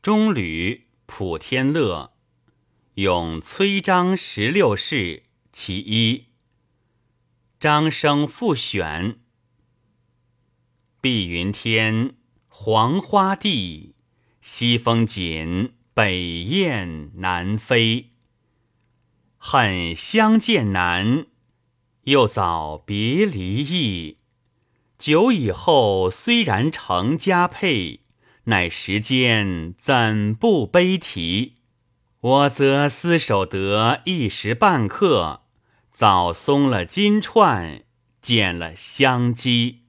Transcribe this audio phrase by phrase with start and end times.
[0.00, 2.12] 中吕普天乐，
[2.94, 6.26] 咏崔章十六世其一。
[7.58, 9.18] 张生复选。
[11.00, 12.14] 碧云天，
[12.46, 13.96] 黄花地，
[14.40, 18.12] 西风紧，北雁南飞。
[19.36, 21.26] 恨相见难，
[22.04, 24.18] 又早别离易。
[24.96, 28.02] 久以后，虽然成佳配，
[28.48, 31.52] 乃时间怎不悲啼？
[32.20, 35.42] 我则厮守得一时半刻，
[35.92, 37.82] 早松了金钏，
[38.22, 39.82] 见了香肌。